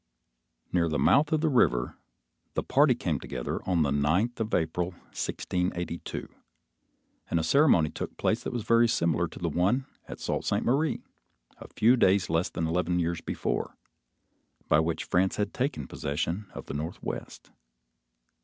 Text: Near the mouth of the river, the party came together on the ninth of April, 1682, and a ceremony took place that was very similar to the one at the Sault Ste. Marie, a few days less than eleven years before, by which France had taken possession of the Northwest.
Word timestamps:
Near 0.73 0.89
the 0.89 0.97
mouth 0.97 1.31
of 1.31 1.41
the 1.41 1.47
river, 1.47 1.95
the 2.55 2.63
party 2.63 2.95
came 2.95 3.19
together 3.19 3.59
on 3.69 3.83
the 3.83 3.91
ninth 3.91 4.39
of 4.39 4.51
April, 4.51 4.93
1682, 5.11 6.27
and 7.29 7.39
a 7.39 7.43
ceremony 7.43 7.91
took 7.91 8.17
place 8.17 8.41
that 8.41 8.51
was 8.51 8.63
very 8.63 8.87
similar 8.87 9.27
to 9.27 9.37
the 9.37 9.47
one 9.47 9.85
at 10.07 10.17
the 10.17 10.23
Sault 10.23 10.43
Ste. 10.45 10.63
Marie, 10.63 11.03
a 11.59 11.67
few 11.71 11.95
days 11.95 12.31
less 12.31 12.49
than 12.49 12.65
eleven 12.65 12.97
years 12.97 13.21
before, 13.21 13.77
by 14.67 14.79
which 14.79 15.03
France 15.03 15.35
had 15.35 15.53
taken 15.53 15.85
possession 15.87 16.47
of 16.55 16.65
the 16.65 16.73
Northwest. 16.73 17.51